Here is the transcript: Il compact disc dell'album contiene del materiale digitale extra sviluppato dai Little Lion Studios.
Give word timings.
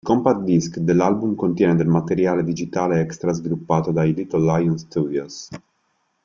Il 0.03 0.07
compact 0.07 0.41
disc 0.41 0.77
dell'album 0.79 1.35
contiene 1.35 1.75
del 1.75 1.85
materiale 1.85 2.43
digitale 2.43 3.01
extra 3.01 3.33
sviluppato 3.33 3.91
dai 3.91 4.15
Little 4.15 4.43
Lion 4.45 4.75
Studios. 4.79 5.47